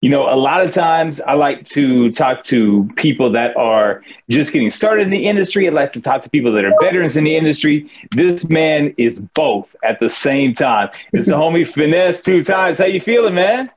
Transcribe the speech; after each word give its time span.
You 0.00 0.08
know, 0.08 0.22
a 0.22 0.36
lot 0.36 0.64
of 0.64 0.70
times 0.70 1.20
I 1.20 1.34
like 1.34 1.66
to 1.66 2.10
talk 2.12 2.42
to 2.44 2.88
people 2.96 3.30
that 3.32 3.54
are 3.56 4.02
just 4.30 4.50
getting 4.50 4.70
started 4.70 5.02
in 5.02 5.10
the 5.10 5.26
industry. 5.26 5.68
I 5.68 5.72
like 5.72 5.92
to 5.92 6.00
talk 6.00 6.22
to 6.22 6.30
people 6.30 6.52
that 6.52 6.64
are 6.64 6.72
veterans 6.80 7.18
in 7.18 7.24
the 7.24 7.36
industry. 7.36 7.90
This 8.12 8.48
man 8.48 8.94
is 8.96 9.20
both 9.20 9.76
at 9.84 10.00
the 10.00 10.08
same 10.08 10.54
time. 10.54 10.88
It's 11.12 11.28
the 11.28 11.34
homie 11.36 11.68
finesse 11.68 12.22
two 12.22 12.42
times. 12.42 12.78
How 12.78 12.86
you 12.86 13.00
feeling, 13.00 13.34
man? 13.34 13.70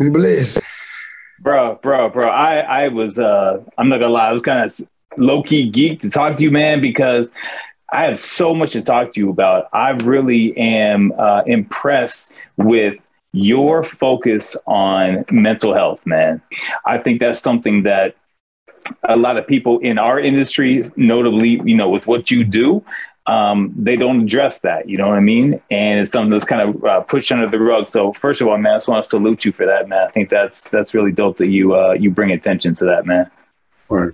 I'm 0.00 0.12
blessed. 0.12 0.60
Bro, 1.40 1.80
bro, 1.82 2.10
bro. 2.10 2.28
I, 2.28 2.58
I 2.58 2.88
was 2.88 3.18
uh 3.18 3.62
I'm 3.78 3.88
not 3.88 4.00
gonna 4.00 4.12
lie, 4.12 4.28
I 4.28 4.32
was 4.32 4.42
kind 4.42 4.64
of 4.64 4.86
low-key 5.16 5.70
geek 5.70 6.00
to 6.00 6.10
talk 6.10 6.36
to 6.36 6.42
you, 6.42 6.50
man, 6.50 6.82
because 6.82 7.30
I 7.90 8.04
have 8.04 8.18
so 8.18 8.54
much 8.54 8.72
to 8.72 8.82
talk 8.82 9.12
to 9.14 9.20
you 9.20 9.30
about. 9.30 9.68
I 9.72 9.90
really 10.04 10.56
am 10.56 11.12
uh, 11.18 11.42
impressed 11.46 12.32
with 12.56 12.98
your 13.32 13.84
focus 13.84 14.56
on 14.66 15.24
mental 15.30 15.74
health, 15.74 16.04
man. 16.04 16.42
I 16.84 16.98
think 16.98 17.20
that's 17.20 17.40
something 17.40 17.84
that 17.84 18.16
a 19.04 19.16
lot 19.16 19.36
of 19.36 19.46
people 19.46 19.78
in 19.80 19.98
our 19.98 20.18
industry, 20.18 20.84
notably, 20.96 21.60
you 21.64 21.76
know, 21.76 21.88
with 21.88 22.06
what 22.06 22.30
you 22.30 22.44
do, 22.44 22.84
um, 23.26 23.72
they 23.76 23.96
don't 23.96 24.22
address 24.22 24.60
that. 24.60 24.88
You 24.88 24.96
know 24.96 25.08
what 25.08 25.16
I 25.16 25.20
mean? 25.20 25.60
And 25.70 26.00
it's 26.00 26.10
something 26.10 26.30
that's 26.30 26.44
kind 26.44 26.68
of 26.68 26.84
uh, 26.84 27.00
pushed 27.02 27.30
under 27.30 27.48
the 27.48 27.60
rug. 27.60 27.88
So 27.88 28.12
first 28.14 28.40
of 28.40 28.48
all, 28.48 28.58
man, 28.58 28.72
I 28.72 28.76
just 28.76 28.88
want 28.88 29.04
to 29.04 29.08
salute 29.08 29.44
you 29.44 29.52
for 29.52 29.66
that, 29.66 29.88
man. 29.88 30.06
I 30.06 30.10
think 30.10 30.30
that's 30.30 30.64
that's 30.64 30.94
really 30.94 31.12
dope 31.12 31.36
that 31.38 31.48
you 31.48 31.74
uh, 31.74 31.92
you 31.92 32.10
bring 32.10 32.32
attention 32.32 32.74
to 32.76 32.84
that, 32.86 33.06
man. 33.06 33.30
Right. 33.88 34.12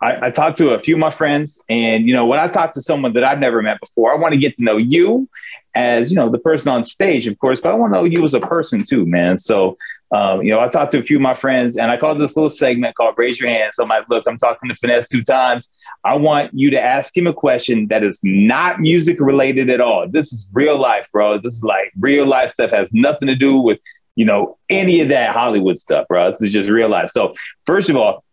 I, 0.00 0.26
I 0.26 0.30
talked 0.30 0.58
to 0.58 0.70
a 0.70 0.80
few 0.80 0.94
of 0.94 1.00
my 1.00 1.10
friends, 1.10 1.60
and 1.68 2.06
you 2.06 2.14
know, 2.14 2.26
when 2.26 2.38
I 2.38 2.48
talk 2.48 2.72
to 2.72 2.82
someone 2.82 3.12
that 3.14 3.28
I've 3.28 3.38
never 3.38 3.62
met 3.62 3.80
before, 3.80 4.12
I 4.12 4.16
want 4.16 4.32
to 4.32 4.38
get 4.38 4.56
to 4.56 4.64
know 4.64 4.78
you 4.78 5.28
as 5.76 6.10
you 6.10 6.16
know 6.16 6.30
the 6.30 6.38
person 6.38 6.72
on 6.72 6.84
stage, 6.84 7.26
of 7.26 7.38
course, 7.38 7.60
but 7.60 7.70
I 7.70 7.74
want 7.74 7.92
to 7.92 7.98
know 7.98 8.04
you 8.04 8.24
as 8.24 8.32
a 8.32 8.40
person 8.40 8.82
too, 8.82 9.04
man. 9.04 9.36
So, 9.36 9.76
um, 10.10 10.42
you 10.42 10.50
know, 10.50 10.58
I 10.58 10.68
talked 10.68 10.92
to 10.92 10.98
a 10.98 11.02
few 11.02 11.18
of 11.18 11.22
my 11.22 11.34
friends, 11.34 11.76
and 11.76 11.90
I 11.90 11.98
called 11.98 12.18
this 12.18 12.34
little 12.34 12.48
segment 12.48 12.96
called 12.96 13.14
"Raise 13.18 13.38
Your 13.38 13.50
Hand." 13.50 13.72
So 13.74 13.82
I'm 13.82 13.90
like, 13.90 14.08
look, 14.08 14.24
I'm 14.26 14.38
talking 14.38 14.70
to 14.70 14.74
Finesse 14.74 15.06
two 15.06 15.22
times. 15.22 15.68
I 16.02 16.14
want 16.14 16.52
you 16.54 16.70
to 16.70 16.80
ask 16.80 17.14
him 17.14 17.26
a 17.26 17.32
question 17.32 17.88
that 17.88 18.02
is 18.02 18.18
not 18.22 18.80
music 18.80 19.18
related 19.20 19.68
at 19.68 19.82
all. 19.82 20.08
This 20.08 20.32
is 20.32 20.46
real 20.54 20.78
life, 20.78 21.06
bro. 21.12 21.38
This 21.38 21.56
is 21.56 21.62
like 21.62 21.92
real 21.98 22.26
life 22.26 22.52
stuff. 22.52 22.70
Has 22.70 22.88
nothing 22.92 23.28
to 23.28 23.36
do 23.36 23.60
with 23.60 23.78
you 24.14 24.24
know 24.24 24.56
any 24.70 25.02
of 25.02 25.10
that 25.10 25.34
Hollywood 25.34 25.78
stuff, 25.78 26.08
bro. 26.08 26.30
This 26.30 26.40
is 26.40 26.52
just 26.54 26.70
real 26.70 26.88
life. 26.88 27.10
So, 27.10 27.34
first 27.66 27.90
of 27.90 27.96
all. 27.96 28.24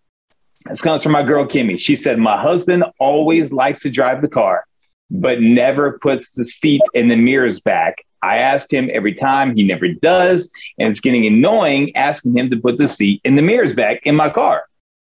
This 0.66 0.82
comes 0.82 1.04
from 1.04 1.12
my 1.12 1.24
girl 1.24 1.46
Kimmy. 1.46 1.78
She 1.78 1.98
said, 1.98 2.18
My 2.18 2.42
husband 2.42 2.86
always 2.98 3.52
likes 3.52 3.82
to 3.82 3.90
drive 3.90 4.22
the 4.22 4.30
car 4.30 4.64
but 5.12 5.42
never 5.42 6.00
puts 6.00 6.32
the 6.32 6.46
seat 6.46 6.82
in 6.94 7.08
the 7.08 7.16
mirrors 7.16 7.60
back. 7.60 8.06
I 8.24 8.38
ask 8.38 8.72
him 8.72 8.90
every 8.94 9.14
time, 9.14 9.56
he 9.56 9.64
never 9.64 9.90
does. 9.90 10.50
And 10.80 10.90
it's 10.90 11.02
getting 11.02 11.26
annoying 11.26 11.96
asking 11.96 12.38
him 12.38 12.50
to 12.52 12.58
put 12.58 12.78
the 12.78 12.88
seat 12.88 13.22
in 13.26 13.36
the 13.36 13.42
mirrors 13.42 13.74
back 13.74 14.02
in 14.04 14.16
my 14.16 14.30
car. 14.30 14.64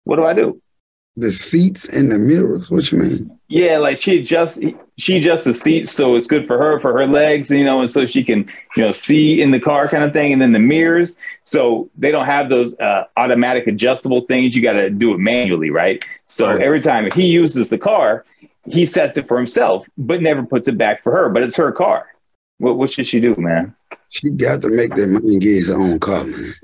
What 0.04 0.16
do 0.16 0.26
I 0.26 0.34
do? 0.34 0.60
The 1.16 1.32
seats 1.32 1.86
in 1.88 2.10
the 2.10 2.18
mirrors? 2.18 2.70
What 2.70 2.92
you 2.92 2.98
mean? 2.98 3.38
Yeah, 3.48 3.78
like 3.78 3.96
she 3.96 4.18
adjusts 4.18 4.58
she 4.98 5.18
adjusts 5.18 5.44
the 5.44 5.54
seat 5.54 5.88
so 5.88 6.16
it's 6.16 6.26
good 6.26 6.46
for 6.46 6.58
her, 6.58 6.80
for 6.80 6.92
her 6.92 7.06
legs, 7.06 7.50
you 7.50 7.64
know, 7.64 7.80
and 7.80 7.88
so 7.88 8.06
she 8.06 8.24
can, 8.24 8.50
you 8.76 8.82
know, 8.82 8.92
see 8.92 9.40
in 9.40 9.50
the 9.50 9.60
car 9.60 9.88
kind 9.88 10.02
of 10.04 10.12
thing. 10.12 10.32
And 10.32 10.42
then 10.42 10.52
the 10.52 10.58
mirrors. 10.58 11.16
So 11.44 11.88
they 11.96 12.10
don't 12.10 12.26
have 12.26 12.50
those 12.50 12.74
uh, 12.80 13.04
automatic 13.16 13.66
adjustable 13.66 14.22
things. 14.22 14.56
You 14.56 14.62
got 14.62 14.72
to 14.72 14.90
do 14.90 15.14
it 15.14 15.18
manually, 15.18 15.70
right? 15.70 16.04
So 16.24 16.48
right. 16.48 16.60
every 16.60 16.80
time 16.80 17.08
he 17.14 17.28
uses 17.28 17.68
the 17.68 17.78
car, 17.78 18.24
he 18.68 18.86
sets 18.86 19.18
it 19.18 19.28
for 19.28 19.36
himself, 19.36 19.88
but 19.96 20.22
never 20.22 20.42
puts 20.44 20.68
it 20.68 20.78
back 20.78 21.02
for 21.02 21.12
her. 21.12 21.28
But 21.28 21.42
it's 21.42 21.56
her 21.56 21.72
car. 21.72 22.06
What 22.58 22.78
what 22.78 22.90
should 22.90 23.06
she 23.06 23.20
do, 23.20 23.34
man? 23.36 23.74
She 24.08 24.30
got 24.30 24.62
to 24.62 24.70
make 24.70 24.94
that 24.94 25.08
money 25.08 25.34
and 25.34 25.42
get 25.42 25.56
his 25.56 25.70
own 25.70 25.98
car, 25.98 26.24
man. 26.24 26.54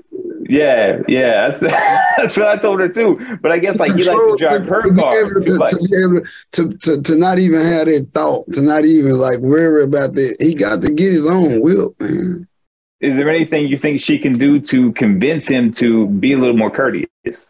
Yeah, 0.49 1.01
yeah, 1.07 1.49
that's, 1.49 1.59
that's 2.17 2.37
what 2.37 2.47
I 2.47 2.57
told 2.57 2.79
her 2.79 2.89
too. 2.89 3.19
But 3.41 3.51
I 3.51 3.59
guess 3.59 3.79
like 3.79 3.93
he 3.93 4.03
likes 4.03 4.19
to 4.19 4.35
drive 4.37 4.65
her 4.67 4.83
to 4.83 4.93
car. 4.93 5.13
To, 5.13 5.39
to, 5.39 6.23
to, 6.51 6.77
to, 6.77 7.01
to, 7.01 7.15
not 7.15 7.39
even 7.39 7.61
have 7.61 7.85
that 7.85 8.09
thought, 8.13 8.51
to 8.53 8.61
not 8.61 8.85
even 8.85 9.17
like 9.17 9.39
worry 9.39 9.83
about 9.83 10.13
that. 10.15 10.37
He 10.39 10.53
got 10.53 10.81
to 10.81 10.91
get 10.91 11.11
his 11.11 11.27
own 11.27 11.61
will, 11.61 11.95
man. 11.99 12.47
Is 12.99 13.17
there 13.17 13.29
anything 13.29 13.67
you 13.67 13.77
think 13.77 13.99
she 13.99 14.17
can 14.17 14.37
do 14.37 14.59
to 14.61 14.91
convince 14.93 15.47
him 15.47 15.71
to 15.73 16.07
be 16.07 16.33
a 16.33 16.37
little 16.37 16.57
more 16.57 16.71
courteous? 16.71 17.49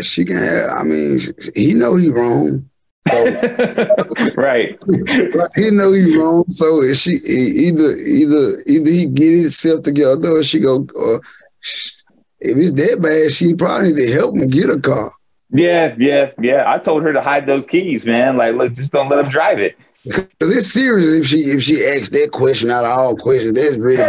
She 0.00 0.24
can 0.24 0.36
have, 0.36 0.70
I 0.78 0.82
mean, 0.82 1.20
he 1.54 1.74
know 1.74 1.96
he 1.96 2.10
wrong. 2.10 2.68
So, 3.08 3.24
right. 4.36 4.78
he 5.56 5.70
know 5.70 5.92
he 5.92 6.16
wrong. 6.16 6.44
So 6.48 6.82
if 6.82 6.98
she 6.98 7.12
either 7.12 7.96
either 7.96 8.62
either 8.66 8.90
he 8.90 9.06
get 9.06 9.38
himself 9.38 9.82
together 9.82 10.30
or 10.30 10.42
she 10.42 10.58
go 10.58 10.86
uh, 11.00 11.18
if 12.40 12.56
it's 12.56 12.72
that 12.72 13.02
bad, 13.02 13.32
she 13.32 13.54
probably 13.54 13.92
need 13.92 14.06
to 14.06 14.12
help 14.12 14.36
him 14.36 14.48
get 14.48 14.70
a 14.70 14.80
car. 14.80 15.10
Yeah, 15.50 15.94
yeah, 15.98 16.30
yeah. 16.40 16.70
I 16.70 16.78
told 16.78 17.02
her 17.02 17.12
to 17.12 17.22
hide 17.22 17.46
those 17.46 17.66
keys, 17.66 18.04
man. 18.04 18.36
Like, 18.36 18.54
look, 18.54 18.74
just 18.74 18.92
don't 18.92 19.08
let 19.08 19.24
him 19.24 19.30
drive 19.30 19.58
it. 19.58 19.76
Because 20.04 20.56
it's 20.56 20.72
serious 20.72 21.20
if 21.20 21.26
she 21.26 21.36
if 21.38 21.62
she 21.62 21.84
asks 21.84 22.10
that 22.10 22.30
question 22.30 22.70
out 22.70 22.84
of 22.84 22.90
all 22.90 23.16
questions. 23.16 23.54
That's 23.54 23.76
really 23.76 23.96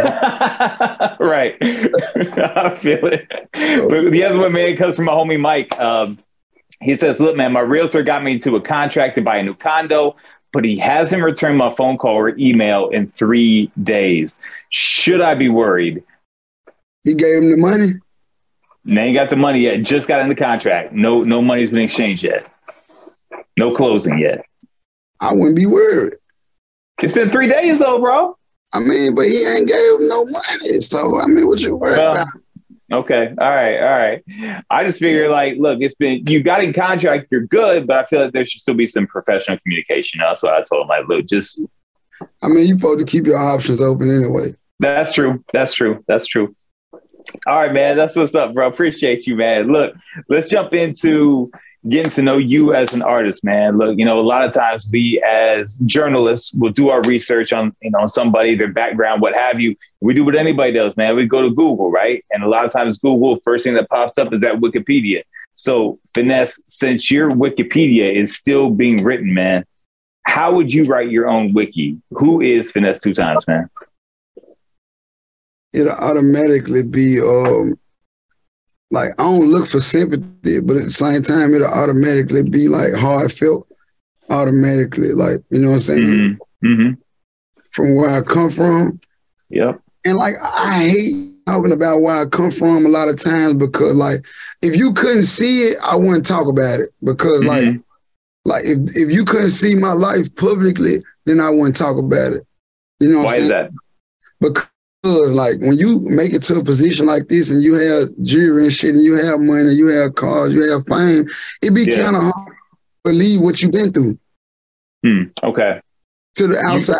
right. 1.28 1.56
I 1.62 2.76
feel 2.76 3.06
it. 3.06 3.28
The 3.52 4.24
other 4.24 4.38
one, 4.38 4.52
man, 4.52 4.76
comes 4.76 4.96
from 4.96 5.06
my 5.06 5.12
homie 5.12 5.38
Mike. 5.38 5.78
Um, 5.78 6.18
he 6.80 6.96
says, 6.96 7.20
"Look, 7.20 7.36
man, 7.36 7.52
my 7.52 7.60
realtor 7.60 8.02
got 8.02 8.22
me 8.22 8.32
into 8.32 8.56
a 8.56 8.60
contract 8.60 9.16
to 9.16 9.22
buy 9.22 9.36
a 9.36 9.42
new 9.42 9.54
condo, 9.54 10.16
but 10.52 10.64
he 10.64 10.78
hasn't 10.78 11.22
returned 11.22 11.58
my 11.58 11.74
phone 11.74 11.98
call 11.98 12.16
or 12.16 12.36
email 12.38 12.88
in 12.88 13.12
three 13.12 13.70
days. 13.82 14.38
Should 14.70 15.20
I 15.20 15.34
be 15.34 15.48
worried?" 15.48 16.02
He 17.02 17.14
gave 17.14 17.36
him 17.36 17.50
the 17.50 17.56
money. 17.56 17.92
They 18.84 19.00
ain't 19.00 19.14
got 19.14 19.30
the 19.30 19.36
money 19.36 19.60
yet. 19.60 19.82
Just 19.82 20.08
got 20.08 20.20
in 20.20 20.28
the 20.28 20.34
contract. 20.34 20.92
No, 20.92 21.22
no 21.22 21.42
money's 21.42 21.70
been 21.70 21.80
exchanged 21.80 22.24
yet. 22.24 22.46
No 23.56 23.74
closing 23.74 24.18
yet. 24.18 24.44
I 25.20 25.34
wouldn't 25.34 25.56
be 25.56 25.66
worried. 25.66 26.14
It's 27.02 27.12
been 27.12 27.30
three 27.30 27.48
days 27.48 27.78
though, 27.78 27.98
bro. 27.98 28.36
I 28.72 28.80
mean, 28.80 29.14
but 29.14 29.26
he 29.26 29.44
ain't 29.44 29.68
gave 29.68 30.00
him 30.00 30.08
no 30.08 30.24
money. 30.26 30.80
So 30.80 31.20
I 31.20 31.26
mean, 31.26 31.46
what 31.46 31.60
you 31.60 31.76
worried 31.76 31.98
well, 31.98 32.12
about? 32.12 32.26
Okay. 32.92 33.34
All 33.38 33.50
right. 33.50 33.78
All 33.78 33.98
right. 33.98 34.64
I 34.68 34.84
just 34.84 34.98
figure 34.98 35.28
like, 35.30 35.54
look, 35.58 35.80
it's 35.80 35.94
been 35.94 36.26
you 36.26 36.42
got 36.42 36.64
in 36.64 36.72
contract, 36.72 37.28
you're 37.30 37.46
good, 37.46 37.86
but 37.86 38.04
I 38.04 38.06
feel 38.08 38.22
like 38.22 38.32
there 38.32 38.44
should 38.44 38.62
still 38.62 38.74
be 38.74 38.86
some 38.86 39.06
professional 39.06 39.58
communication. 39.58 40.20
That's 40.20 40.42
what 40.42 40.54
I 40.54 40.62
told 40.62 40.82
him. 40.82 40.88
Like, 40.88 41.08
look, 41.08 41.26
just 41.26 41.62
I 42.42 42.48
mean, 42.48 42.66
you 42.66 42.78
supposed 42.78 42.98
to 42.98 43.04
keep 43.04 43.26
your 43.26 43.38
options 43.38 43.80
open 43.80 44.10
anyway. 44.10 44.54
That's 44.80 45.12
true. 45.12 45.44
That's 45.52 45.72
true. 45.72 46.04
That's 46.08 46.26
true. 46.26 46.54
All 47.46 47.56
right, 47.56 47.72
man. 47.72 47.96
That's 47.96 48.16
what's 48.16 48.34
up, 48.34 48.54
bro. 48.54 48.68
Appreciate 48.68 49.26
you, 49.26 49.36
man. 49.36 49.68
Look, 49.68 49.94
let's 50.28 50.48
jump 50.48 50.72
into 50.72 51.50
getting 51.88 52.10
to 52.10 52.22
know 52.22 52.36
you 52.36 52.74
as 52.74 52.92
an 52.92 53.02
artist, 53.02 53.42
man. 53.42 53.78
Look, 53.78 53.98
you 53.98 54.04
know, 54.04 54.20
a 54.20 54.22
lot 54.22 54.44
of 54.44 54.52
times 54.52 54.86
we 54.92 55.22
as 55.26 55.76
journalists 55.86 56.52
will 56.52 56.72
do 56.72 56.90
our 56.90 57.00
research 57.02 57.52
on, 57.52 57.74
you 57.80 57.90
know, 57.90 58.06
somebody, 58.06 58.54
their 58.54 58.72
background, 58.72 59.22
what 59.22 59.34
have 59.34 59.60
you. 59.60 59.74
We 60.00 60.14
do 60.14 60.24
what 60.24 60.36
anybody 60.36 60.72
does, 60.72 60.96
man. 60.96 61.16
We 61.16 61.26
go 61.26 61.42
to 61.42 61.50
Google, 61.50 61.90
right? 61.90 62.24
And 62.30 62.42
a 62.42 62.48
lot 62.48 62.64
of 62.64 62.72
times 62.72 62.98
Google, 62.98 63.36
first 63.44 63.64
thing 63.64 63.74
that 63.74 63.88
pops 63.88 64.18
up 64.18 64.32
is 64.32 64.42
that 64.42 64.56
Wikipedia. 64.56 65.22
So, 65.54 65.98
Finesse, 66.14 66.60
since 66.68 67.10
your 67.10 67.30
Wikipedia 67.30 68.14
is 68.14 68.36
still 68.36 68.70
being 68.70 69.02
written, 69.02 69.32
man, 69.32 69.64
how 70.24 70.54
would 70.54 70.72
you 70.72 70.86
write 70.86 71.10
your 71.10 71.28
own 71.28 71.52
wiki? 71.52 71.98
Who 72.10 72.40
is 72.40 72.72
Finesse 72.72 73.00
two 73.00 73.14
times, 73.14 73.46
man? 73.46 73.68
It'll 75.72 75.92
automatically 75.92 76.82
be 76.82 77.20
um 77.20 77.78
like 78.90 79.10
I 79.18 79.22
don't 79.22 79.50
look 79.50 79.68
for 79.68 79.80
sympathy, 79.80 80.60
but 80.60 80.76
at 80.76 80.84
the 80.84 80.90
same 80.90 81.22
time, 81.22 81.54
it'll 81.54 81.66
automatically 81.66 82.42
be 82.42 82.68
like 82.68 82.92
heartfelt, 82.94 83.68
automatically, 84.30 85.12
like 85.12 85.42
you 85.50 85.60
know 85.60 85.68
what 85.68 85.74
I'm 85.74 85.80
saying. 85.80 86.02
Mm-hmm. 86.02 86.66
Mm-hmm. 86.66 87.00
From 87.72 87.94
where 87.94 88.10
I 88.10 88.20
come 88.22 88.50
from. 88.50 89.00
Yep. 89.50 89.80
And 90.04 90.16
like 90.16 90.34
I 90.42 90.88
hate 90.88 91.30
talking 91.46 91.72
about 91.72 92.00
where 92.00 92.16
I 92.16 92.26
come 92.26 92.50
from 92.50 92.86
a 92.86 92.88
lot 92.88 93.08
of 93.08 93.16
times 93.16 93.54
because 93.54 93.94
like 93.94 94.24
if 94.62 94.76
you 94.76 94.92
couldn't 94.92 95.24
see 95.24 95.62
it, 95.68 95.76
I 95.84 95.96
wouldn't 95.96 96.26
talk 96.26 96.48
about 96.48 96.80
it 96.80 96.90
because 97.02 97.42
mm-hmm. 97.42 97.48
like 97.48 97.80
like 98.44 98.64
if 98.64 98.78
if 98.96 99.12
you 99.12 99.24
couldn't 99.24 99.50
see 99.50 99.74
my 99.74 99.92
life 99.92 100.34
publicly, 100.34 101.02
then 101.26 101.40
I 101.40 101.50
wouldn't 101.50 101.76
talk 101.76 101.96
about 101.98 102.32
it. 102.32 102.46
You 102.98 103.12
know 103.12 103.22
why 103.22 103.36
is 103.36 103.48
that? 103.48 103.70
Because 104.40 104.69
like 105.02 105.60
when 105.60 105.78
you 105.78 106.00
make 106.00 106.32
it 106.32 106.42
to 106.42 106.56
a 106.56 106.64
position 106.64 107.06
like 107.06 107.28
this 107.28 107.50
and 107.50 107.62
you 107.62 107.74
have 107.74 108.08
jewelry 108.22 108.64
and 108.64 108.72
shit 108.72 108.94
and 108.94 109.04
you 109.04 109.14
have 109.14 109.40
money, 109.40 109.72
you 109.72 109.86
have 109.88 110.14
cars, 110.14 110.52
you 110.52 110.70
have 110.70 110.86
fame, 110.86 111.26
it 111.62 111.74
be 111.74 111.84
yeah. 111.84 112.04
kind 112.04 112.16
of 112.16 112.22
hard 112.22 112.48
to 112.48 112.54
believe 113.04 113.40
what 113.40 113.62
you've 113.62 113.72
been 113.72 113.92
through. 113.92 114.18
Hmm. 115.04 115.22
Okay. 115.42 115.80
To 116.34 116.46
the 116.46 116.58
outside, 116.66 116.96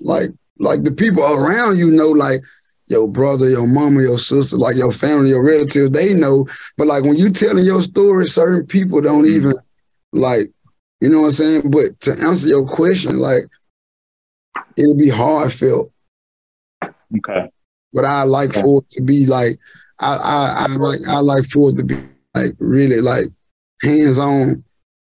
like 0.00 0.30
like 0.58 0.82
the 0.84 0.92
people 0.92 1.22
around 1.24 1.78
you 1.78 1.90
know, 1.90 2.08
like 2.08 2.40
your 2.86 3.08
brother, 3.08 3.48
your 3.48 3.66
mama, 3.66 4.02
your 4.02 4.18
sister, 4.18 4.56
like 4.56 4.76
your 4.76 4.92
family, 4.92 5.30
your 5.30 5.44
relatives, 5.44 5.90
they 5.90 6.14
know. 6.14 6.46
But 6.76 6.86
like 6.86 7.04
when 7.04 7.16
you 7.16 7.30
telling 7.30 7.64
your 7.64 7.82
story, 7.82 8.26
certain 8.26 8.66
people 8.66 9.00
don't 9.00 9.24
mm. 9.24 9.30
even 9.30 9.54
like, 10.12 10.50
you 11.00 11.08
know 11.08 11.20
what 11.20 11.26
I'm 11.26 11.32
saying? 11.32 11.70
But 11.70 12.00
to 12.00 12.12
answer 12.24 12.48
your 12.48 12.66
question, 12.66 13.18
like 13.18 13.44
it'll 14.76 14.96
be 14.96 15.10
hard 15.10 15.52
felt 15.52 15.92
Okay. 17.18 17.48
but 17.92 18.04
I 18.04 18.22
like 18.24 18.54
Yeah. 18.54 18.62
for 18.62 18.82
it 18.82 18.90
to 18.92 19.02
be 19.02 19.26
like 19.26 19.58
I, 20.00 20.16
I 20.16 20.66
I 20.72 20.76
like 20.76 21.00
I 21.08 21.18
like 21.20 21.44
for 21.44 21.70
it 21.70 21.76
to 21.76 21.84
be 21.84 21.96
like 22.34 22.54
really 22.58 23.00
like 23.00 23.26
hands 23.82 24.18
on. 24.18 24.64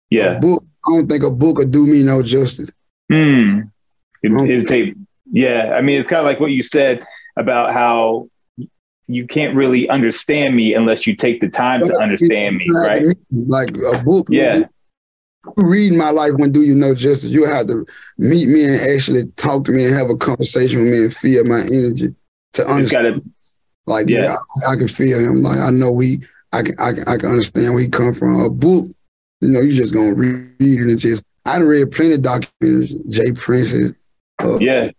Yeah. 0.09 0.37
A 0.37 0.39
book. 0.39 0.63
I 0.87 0.95
don't 0.95 1.07
think 1.09 1.23
a 1.23 1.29
book 1.31 1.57
would 1.59 1.71
do 1.71 1.85
me 1.85 2.03
no 2.03 2.21
justice. 2.23 2.71
Hmm. 3.11 3.61
It, 4.23 4.31
Okay. 4.33 4.53
it'd 4.53 4.67
take, 4.67 4.95
yeah. 5.31 5.73
I 5.77 5.81
mean, 5.81 5.99
it's 5.99 6.07
kind 6.09 6.19
of 6.19 6.25
like 6.25 6.39
what 6.39 6.51
you 6.51 6.63
said 6.63 7.03
about 7.37 7.73
how 7.73 8.27
you 9.07 9.27
can't 9.27 9.55
really 9.55 9.87
understand 9.89 10.55
me 10.55 10.73
unless 10.73 11.05
you 11.07 11.15
take 11.15 11.39
the 11.41 11.49
time 11.49 11.85
to 11.85 11.93
understand 12.01 12.55
me, 12.57 12.63
You 12.67 12.75
have 12.81 12.97
to 12.99 13.05
right? 13.07 13.17
Like 13.31 13.69
a 13.93 13.99
book. 14.03 14.27
Yeah. 14.29 14.63
Read 15.57 15.93
my 15.93 16.11
life 16.11 16.33
when 16.35 16.51
do 16.51 16.61
you 16.61 16.75
know 16.75 16.93
justice. 16.93 17.31
You 17.31 17.45
have 17.45 17.67
to 17.67 17.85
meet 18.17 18.47
me 18.47 18.63
and 18.63 18.79
actually 18.91 19.25
talk 19.37 19.63
to 19.65 19.71
me 19.71 19.85
and 19.85 19.95
have 19.95 20.09
a 20.09 20.15
conversation 20.15 20.83
with 20.83 20.91
me 20.91 21.03
and 21.05 21.15
feel 21.15 21.43
my 21.45 21.61
energy 21.61 22.13
to 22.53 22.63
understand. 22.67 23.15
got 23.15 23.21
to, 23.21 23.29
Like, 23.87 24.07
Yeah. 24.07 24.23
yeah, 24.23 24.35
I, 24.67 24.73
I 24.73 24.75
can 24.75 24.87
feel 24.87 25.17
him. 25.19 25.41
Like, 25.41 25.57
I 25.57 25.71
know 25.71 25.91
we, 25.91 26.19
I 26.53 26.61
can, 26.61 26.75
I 26.79 26.93
can, 26.93 27.03
I 27.07 27.17
can 27.17 27.29
understand 27.29 27.73
where 27.73 27.81
he 27.81 27.89
come 27.89 28.13
from. 28.13 28.39
A 28.39 28.49
book, 28.51 28.85
you 29.41 29.49
know, 29.49 29.61
you 29.61 29.73
just 29.73 29.93
gonna 29.93 30.13
read 30.13 30.51
it 30.59 30.79
and 30.89 30.99
just. 30.99 31.23
I 31.45 31.57
done 31.57 31.67
read 31.67 31.89
plenty 31.91 32.13
of 32.13 32.19
documentaries. 32.21 32.93
J. 33.09 33.31
Prince's. 33.31 33.93
Uh, 34.43 34.59
yeah. 34.59 34.91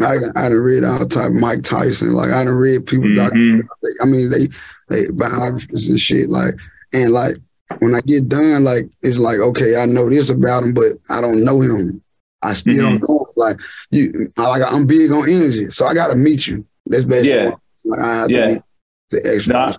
I, 0.00 0.16
I 0.34 0.48
done 0.48 0.58
read 0.58 0.82
all 0.82 1.06
type. 1.06 1.30
Mike 1.32 1.62
Tyson. 1.62 2.14
Like, 2.14 2.32
I 2.32 2.42
done 2.44 2.54
read 2.54 2.84
people. 2.86 3.06
Mhm. 3.06 3.60
I 4.02 4.06
mean, 4.06 4.28
they, 4.30 4.48
they 4.88 5.08
biographies 5.12 5.88
and 5.88 6.00
shit. 6.00 6.28
Like, 6.30 6.54
and 6.92 7.12
like 7.12 7.36
when 7.80 7.94
I 7.94 8.00
get 8.00 8.28
done, 8.28 8.64
like 8.64 8.88
it's 9.02 9.18
like, 9.18 9.38
okay, 9.38 9.76
I 9.76 9.86
know 9.86 10.08
this 10.08 10.30
about 10.30 10.64
him, 10.64 10.74
but 10.74 10.92
I 11.10 11.20
don't 11.20 11.44
know 11.44 11.60
him. 11.60 12.02
I 12.42 12.54
still 12.54 12.88
don't 12.90 13.00
know. 13.00 13.18
Him. 13.18 13.26
Like 13.36 13.60
you, 13.90 14.32
I 14.38 14.48
like 14.48 14.62
I'm 14.72 14.86
big 14.86 15.10
on 15.12 15.28
energy, 15.28 15.70
so 15.70 15.86
I 15.86 15.94
got 15.94 16.08
to 16.08 16.16
meet 16.16 16.46
you. 16.46 16.64
That's 16.86 17.04
basically 17.04 17.30
Yeah. 17.30 17.50
like 17.84 18.00
I 18.00 18.14
have 18.14 18.30
Yeah. 18.30 18.40
to 18.46 18.52
meet 18.54 18.62
the 19.10 19.32
extra. 19.34 19.52
Nah. 19.54 19.72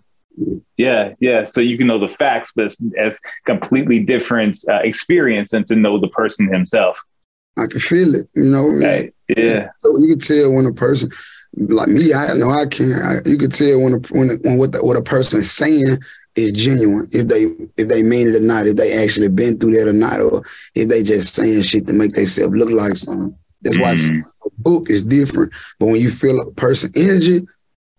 Yeah, 0.78 1.14
yeah. 1.20 1.44
So 1.44 1.60
you 1.60 1.78
can 1.78 1.88
know 1.88 2.00
the 2.00 2.08
facts, 2.16 2.52
but 2.56 2.66
it's, 2.66 2.78
it's 2.94 3.20
completely 3.46 4.00
different 4.00 4.58
uh, 4.70 4.80
experience 4.84 5.52
than 5.52 5.66
to 5.66 5.76
know 5.76 6.00
the 6.00 6.08
person 6.08 6.48
himself. 6.52 6.98
I 7.58 7.68
can 7.68 7.82
feel 7.82 8.16
it. 8.16 8.30
You 8.36 8.46
know, 8.46 8.70
Right? 8.70 9.14
Yeah, 9.36 9.68
So 9.80 9.98
you 10.00 10.08
can 10.08 10.20
tell 10.20 10.54
when 10.54 10.66
a 10.66 10.74
person, 10.74 11.10
like 11.58 11.90
me, 11.90 12.14
I 12.14 12.34
know 12.36 12.50
I 12.52 12.66
can't. 12.68 13.04
I, 13.04 13.30
you 13.30 13.38
can 13.38 13.50
tell 13.50 13.82
when 13.82 13.94
a, 13.94 13.98
when, 14.12 14.30
when 14.44 14.58
what 14.58 14.72
the, 14.72 14.80
what 14.84 14.96
a 14.98 15.02
person 15.04 15.40
is 15.42 15.52
saying 15.52 15.98
is 16.36 16.52
genuine. 16.52 17.08
If 17.12 17.28
they 17.28 17.44
if 17.78 17.88
they 17.88 18.04
mean 18.04 18.28
it 18.28 18.36
or 18.36 18.42
not, 18.42 18.68
if 18.68 18.76
they 18.76 19.04
actually 19.04 19.30
been 19.30 19.58
through 19.58 19.74
that 19.74 19.88
or 19.88 19.94
not, 19.94 20.22
or 20.22 20.44
if 20.76 20.88
they 20.88 21.04
just 21.04 21.36
saying 21.36 21.64
shit 21.64 21.88
to 21.88 21.94
make 21.94 22.14
themselves 22.14 22.56
look 22.56 22.72
like 22.72 22.96
something. 22.96 23.36
That's 23.62 23.78
why 23.80 23.94
Mhm. 23.94 24.22
a 24.46 24.50
book 24.60 24.90
is 24.90 25.04
different. 25.04 25.52
But 25.80 25.88
when 25.88 26.00
you 26.02 26.12
feel 26.12 26.40
a 26.40 26.52
person 26.54 26.92
energy, 26.96 27.46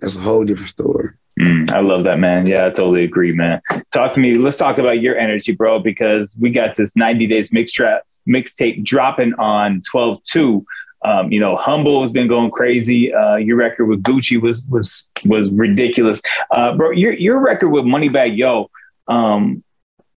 that's 0.01 0.17
a 0.17 0.21
whole 0.21 0.45
different 0.45 0.71
story. 0.71 1.11
Mm, 1.39 1.71
I 1.71 1.81
love 1.81 2.05
that, 2.05 2.19
man. 2.19 2.47
Yeah, 2.47 2.67
I 2.67 2.71
totally 2.71 3.05
agree, 3.05 3.33
man. 3.33 3.61
Talk 3.93 4.13
to 4.13 4.21
me. 4.21 4.35
Let's 4.35 4.57
talk 4.57 4.79
about 4.79 5.01
your 5.01 5.17
energy, 5.17 5.53
bro, 5.53 5.79
because 5.79 6.35
we 6.39 6.51
got 6.51 6.77
this 6.77 6.97
90 6.97 7.27
days 7.27 7.53
mix 7.53 7.73
trap 7.73 8.03
mixtape 8.29 8.85
dropping 8.85 9.35
on 9.35 9.83
12 9.91 10.23
2. 10.25 10.65
Um, 11.03 11.33
you 11.33 11.41
know, 11.41 11.57
Humble 11.57 12.03
has 12.03 12.11
been 12.11 12.29
going 12.29 12.51
crazy. 12.51 13.13
Uh, 13.13 13.37
your 13.37 13.57
record 13.57 13.87
with 13.87 14.03
Gucci 14.03 14.41
was 14.41 14.63
was 14.69 15.09
was 15.25 15.51
ridiculous, 15.51 16.21
uh, 16.51 16.75
bro. 16.77 16.91
Your 16.91 17.15
your 17.15 17.41
record 17.41 17.71
with 17.71 17.85
Moneybagg 17.85 18.37
Yo, 18.37 18.71
um, 19.09 19.65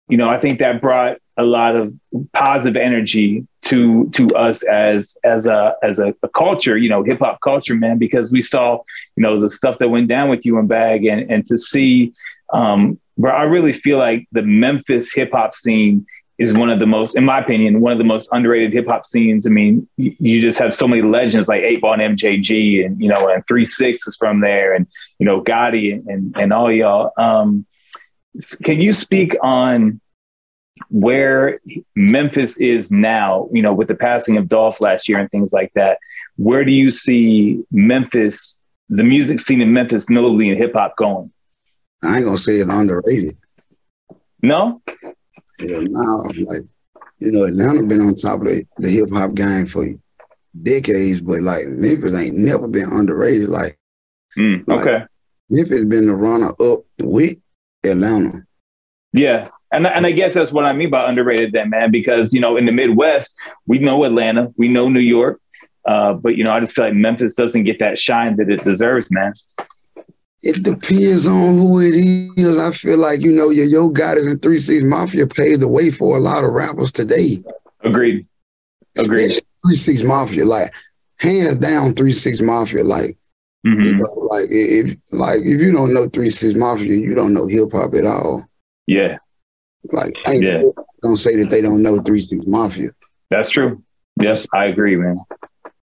you 0.09 0.17
know, 0.17 0.29
I 0.29 0.39
think 0.39 0.59
that 0.59 0.81
brought 0.81 1.17
a 1.37 1.43
lot 1.43 1.75
of 1.75 1.93
positive 2.33 2.75
energy 2.75 3.47
to 3.63 4.09
to 4.09 4.27
us 4.35 4.63
as 4.63 5.15
as 5.23 5.45
a 5.45 5.75
as 5.83 5.99
a, 5.99 6.15
a 6.23 6.29
culture, 6.29 6.77
you 6.77 6.89
know, 6.89 7.03
hip 7.03 7.19
hop 7.19 7.39
culture, 7.41 7.75
man, 7.75 7.97
because 7.97 8.31
we 8.31 8.41
saw 8.41 8.79
you 9.15 9.23
know, 9.23 9.39
the 9.39 9.49
stuff 9.49 9.77
that 9.79 9.89
went 9.89 10.07
down 10.07 10.29
with 10.29 10.45
you 10.45 10.57
and 10.57 10.67
Bag 10.67 11.05
and, 11.05 11.29
and 11.29 11.45
to 11.47 11.57
see, 11.57 12.13
um, 12.53 12.99
bro, 13.17 13.31
I 13.31 13.43
really 13.43 13.73
feel 13.73 13.97
like 13.97 14.27
the 14.31 14.41
Memphis 14.41 15.13
hip 15.13 15.31
hop 15.31 15.53
scene 15.53 16.05
is 16.41 16.53
one 16.53 16.69
of 16.69 16.79
the 16.79 16.87
most, 16.87 17.15
in 17.15 17.23
my 17.23 17.39
opinion, 17.39 17.81
one 17.81 17.91
of 17.91 17.97
the 17.97 18.03
most 18.03 18.29
underrated 18.31 18.73
hip 18.73 18.87
hop 18.87 19.05
scenes. 19.05 19.45
I 19.45 19.51
mean, 19.51 19.87
you, 19.97 20.15
you 20.19 20.41
just 20.41 20.57
have 20.59 20.73
so 20.73 20.87
many 20.87 21.01
legends 21.01 21.47
like 21.47 21.61
8 21.61 21.81
Ball 21.81 21.99
and 21.99 22.17
MJG 22.17 22.85
and, 22.85 22.99
you 22.99 23.09
know, 23.09 23.29
and 23.29 23.45
3 23.47 23.65
6 23.65 24.07
is 24.07 24.17
from 24.17 24.41
there 24.41 24.73
and, 24.73 24.87
you 25.19 25.25
know, 25.25 25.41
Gotti 25.41 25.93
and, 25.93 26.07
and, 26.07 26.35
and 26.37 26.53
all 26.53 26.71
y'all. 26.71 27.11
Um, 27.17 27.65
can 28.63 28.81
you 28.81 28.91
speak 28.91 29.35
on 29.43 30.01
where 30.89 31.59
Memphis 31.95 32.57
is 32.57 32.91
now, 32.91 33.47
you 33.51 33.61
know, 33.61 33.73
with 33.73 33.87
the 33.87 33.95
passing 33.95 34.37
of 34.37 34.47
Dolph 34.47 34.81
last 34.81 35.07
year 35.07 35.19
and 35.19 35.29
things 35.29 35.53
like 35.53 35.71
that? 35.75 35.99
Where 36.37 36.65
do 36.65 36.71
you 36.71 36.91
see 36.91 37.63
Memphis 37.71 38.57
the 38.89 39.03
music 39.03 39.39
scene 39.39 39.61
in 39.61 39.71
Memphis, 39.71 40.09
notably 40.09 40.49
in 40.49 40.57
hip 40.57 40.73
hop, 40.73 40.97
going? 40.97 41.31
I 42.03 42.17
ain't 42.17 42.25
gonna 42.25 42.37
say 42.37 42.53
it's 42.53 42.69
underrated. 42.69 43.37
No, 44.41 44.81
Hell 45.59 45.81
no, 45.83 46.31
like 46.45 46.61
you 47.19 47.31
know, 47.31 47.43
Atlanta 47.45 47.83
been 47.85 48.01
on 48.01 48.15
top 48.15 48.41
of 48.41 48.47
the, 48.47 48.63
the 48.77 48.89
hip 48.89 49.09
hop 49.11 49.33
game 49.35 49.65
for 49.67 49.87
decades, 50.63 51.21
but 51.21 51.41
like 51.41 51.67
Memphis 51.67 52.15
ain't 52.19 52.37
never 52.37 52.67
been 52.67 52.89
underrated. 52.91 53.49
Like 53.49 53.77
Mm, 54.37 54.63
Like- 54.67 54.87
okay, 54.87 55.05
Memphis 55.49 55.83
been 55.85 56.07
the 56.07 56.15
runner 56.15 56.49
up 56.59 56.79
with 56.99 57.35
Atlanta. 57.83 58.45
yeah, 59.13 59.49
and 59.73 59.85
and 59.85 60.05
I 60.05 60.11
guess 60.11 60.33
that's 60.33 60.51
what 60.53 60.65
I 60.65 60.73
mean 60.73 60.89
by 60.89 61.07
underrated, 61.09 61.51
then, 61.51 61.69
man, 61.69 61.91
because 61.91 62.33
you 62.33 62.39
know, 62.39 62.55
in 62.57 62.65
the 62.65 62.71
Midwest, 62.71 63.35
we 63.67 63.79
know 63.79 64.03
Atlanta, 64.05 64.51
we 64.57 64.67
know 64.69 64.87
New 64.87 65.01
York, 65.01 65.39
uh, 65.85 66.13
but 66.13 66.37
you 66.37 66.43
know, 66.45 66.51
I 66.53 66.59
just 66.61 66.73
feel 66.75 66.85
like 66.85 66.93
Memphis 66.93 67.33
doesn't 67.33 67.65
get 67.65 67.79
that 67.79 67.99
shine 67.99 68.37
that 68.37 68.49
it 68.49 68.63
deserves, 68.63 69.07
man. 69.11 69.33
It 70.43 70.63
depends 70.63 71.27
on 71.27 71.57
who 71.59 71.79
it 71.81 71.93
is. 71.93 72.57
I 72.59 72.71
feel 72.71 72.97
like 72.97 73.21
you 73.21 73.31
know 73.31 73.49
your 73.51 73.65
Yo 73.65 73.89
Gotti's 73.89 74.25
and 74.25 74.41
Three 74.41 74.59
Six 74.59 74.83
Mafia 74.83 75.27
paved 75.27 75.61
the 75.61 75.67
way 75.67 75.91
for 75.91 76.17
a 76.17 76.19
lot 76.19 76.43
of 76.43 76.51
rappers 76.51 76.91
today. 76.91 77.37
Agreed. 77.83 78.25
Agreed. 78.97 79.25
Especially 79.31 79.45
Three 79.65 79.75
Six 79.75 80.03
Mafia, 80.03 80.45
like 80.45 80.71
hands 81.19 81.57
down, 81.57 81.93
Three 81.93 82.11
Six 82.13 82.41
Mafia, 82.41 82.83
like. 82.83 83.17
You 83.63 83.91
hmm 83.91 83.97
know, 83.97 84.27
like 84.31 84.47
if 84.49 84.97
like 85.11 85.39
if 85.41 85.61
you 85.61 85.71
don't 85.71 85.93
know 85.93 86.07
Three 86.07 86.29
Six 86.31 86.57
Mafia, 86.57 86.93
you 86.95 87.13
don't 87.13 87.33
know 87.33 87.45
hip 87.47 87.71
hop 87.71 87.93
at 87.93 88.05
all. 88.05 88.43
Yeah, 88.87 89.17
Like 89.91 90.17
I 90.25 90.33
ain't 90.33 90.43
Yeah. 90.43 90.61
gonna 91.01 91.17
say 91.17 91.35
that 91.37 91.49
they 91.49 91.61
don't 91.61 91.81
know 91.83 91.99
Three 91.99 92.21
Six 92.21 92.43
Mafia. 92.47 92.89
that's 93.29 93.49
true. 93.49 93.81
Yes, 94.19 94.47
I 94.53 94.65
agree, 94.65 94.95
man. 94.95 95.15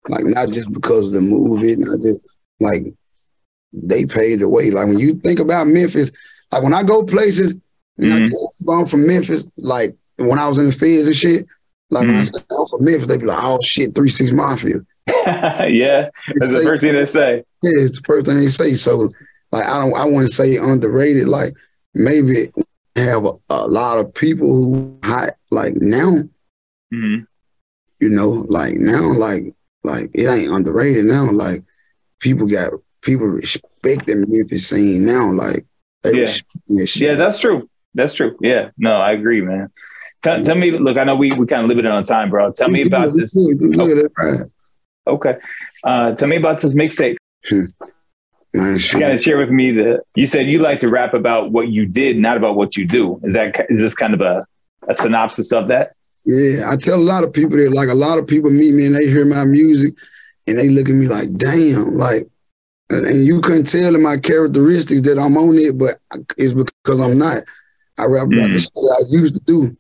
Like 0.08 0.24
not 0.24 0.48
just 0.50 0.72
because 0.72 1.08
of 1.08 1.12
the 1.12 1.20
movie, 1.20 1.74
not 1.76 2.00
just 2.00 2.20
like 2.60 2.84
they 3.76 4.06
paved 4.06 4.40
the 4.42 4.48
way. 4.48 4.70
Like 4.70 4.86
when 4.86 4.98
you 4.98 5.14
think 5.14 5.38
about 5.38 5.66
Memphis, 5.68 6.10
like 6.52 6.62
when 6.62 6.74
I 6.74 6.82
go 6.82 7.04
places, 7.04 7.56
and 7.98 8.12
I 8.12 8.18
Mhm. 8.18 8.30
tell 8.30 8.52
people 8.58 8.74
I'm 8.74 8.86
from 8.86 9.06
Memphis, 9.06 9.44
like 9.58 9.94
when 10.16 10.38
I 10.38 10.48
was 10.48 10.58
in 10.58 10.66
the 10.66 10.72
feds 10.72 11.06
and 11.06 11.16
shit, 11.16 11.46
like 11.90 12.06
when 12.06 12.16
I 12.16 12.22
say 12.24 12.40
I'm 12.50 12.66
from 12.66 12.84
Memphis, 12.84 13.06
They'd 13.06 13.20
be 13.20 13.26
like, 13.26 13.42
oh 13.42 13.60
shit, 13.62 13.94
Three 13.94 14.08
Six 14.10 14.32
Mafia. 14.32 14.80
yeah, 15.06 16.08
that's 16.38 16.54
the 16.54 16.62
first 16.64 16.82
thing 16.82 16.94
they 16.94 17.06
say. 17.06 17.36
Yeah, 17.62 17.72
it's 17.84 17.98
the 18.00 18.04
first 18.04 18.26
thing 18.26 18.38
they 18.38 18.48
say. 18.48 18.74
So, 18.74 19.08
like, 19.52 19.64
I 19.64 19.78
don't, 19.78 19.96
I 19.96 20.04
wouldn't 20.04 20.30
say 20.30 20.56
underrated. 20.56 21.28
Like, 21.28 21.54
maybe 21.94 22.52
have 22.96 23.24
a, 23.24 23.32
a 23.50 23.66
lot 23.66 23.98
of 23.98 24.12
people 24.14 24.48
who 24.48 24.98
hot 25.04 25.30
like 25.50 25.74
now. 25.76 26.22
hmm 26.90 27.16
You 28.00 28.10
know, 28.10 28.30
like 28.48 28.74
now, 28.74 29.12
like, 29.12 29.54
like 29.84 30.10
it 30.12 30.28
ain't 30.28 30.52
underrated 30.52 31.04
now. 31.04 31.30
Like, 31.30 31.62
people 32.20 32.46
got 32.46 32.72
people 33.06 33.26
respect 33.26 34.06
the 34.06 34.26
Memphis 34.28 34.68
scene 34.68 35.06
now. 35.06 35.32
Like, 35.32 35.64
Yeah. 36.04 36.24
that. 36.68 36.96
Yeah, 36.96 37.14
that's 37.14 37.38
true. 37.38 37.68
That's 37.94 38.12
true. 38.14 38.36
Yeah, 38.42 38.70
no, 38.76 38.92
I 38.96 39.12
agree, 39.12 39.40
man. 39.40 39.70
Tell, 40.22 40.42
tell 40.44 40.56
me, 40.56 40.72
look, 40.72 40.98
I 40.98 41.04
know 41.04 41.14
we 41.16 41.30
we 41.38 41.46
kind 41.46 41.62
of 41.62 41.68
limited 41.68 41.90
on 41.90 42.04
time, 42.04 42.28
bro. 42.30 42.52
Tell 42.52 42.68
me 42.68 42.82
about 42.86 43.08
this. 43.14 43.34
Look 43.34 43.90
at 43.90 43.96
that, 43.96 44.10
right? 44.18 44.40
Okay. 45.06 45.34
Uh, 45.84 46.12
tell 46.14 46.28
me 46.28 46.36
about 46.36 46.60
this 46.60 46.74
mixtape. 46.74 47.16
Man, 48.54 48.78
You 48.78 49.00
gotta 49.00 49.18
share 49.18 49.38
with 49.38 49.50
me 49.50 49.72
the. 49.72 50.00
You 50.14 50.26
said 50.26 50.46
you 50.46 50.58
like 50.58 50.78
to 50.80 50.88
rap 50.88 51.14
about 51.14 51.52
what 51.52 51.68
you 51.68 51.86
did, 51.86 52.16
not 52.18 52.36
about 52.36 52.56
what 52.56 52.76
you 52.76 52.86
do. 52.86 53.20
Is 53.22 53.34
that 53.34 53.66
is 53.70 53.80
this 53.80 53.94
kind 53.94 54.14
of 54.14 54.20
a, 54.20 54.46
a 54.88 54.94
synopsis 54.94 55.52
of 55.52 55.68
that? 55.68 55.92
Yeah, 56.24 56.70
I 56.70 56.76
tell 56.76 56.96
a 56.98 57.08
lot 57.12 57.22
of 57.22 57.32
people 57.32 57.56
that 57.58 57.70
like 57.72 57.88
a 57.88 57.94
lot 57.94 58.18
of 58.18 58.26
people 58.26 58.50
meet 58.50 58.74
me 58.74 58.86
and 58.86 58.94
they 58.96 59.06
hear 59.06 59.24
my 59.26 59.44
music 59.44 59.94
and 60.46 60.58
they 60.58 60.70
look 60.70 60.88
at 60.88 60.94
me 60.94 61.06
like, 61.06 61.32
damn, 61.36 61.96
like, 61.96 62.26
and, 62.90 63.26
you 63.26 63.40
couldn't 63.40 63.64
tell 63.64 63.94
in 63.94 64.02
my 64.02 64.16
characteristics 64.16 65.00
that 65.02 65.18
I'm 65.18 65.36
on 65.36 65.56
it, 65.58 65.76
but 65.76 65.96
it's 66.36 66.54
because 66.54 67.00
I'm 67.00 67.18
not. 67.18 67.38
I 67.98 68.04
rap 68.04 68.26
about 68.26 68.50
the 68.50 68.58
Mhm. 68.58 68.62
shit 68.62 68.72
I 68.76 69.20
used 69.20 69.34
to 69.34 69.40
do. 69.40 69.76